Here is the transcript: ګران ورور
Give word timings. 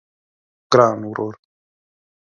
ګران 0.71 0.99
ورور 1.07 1.35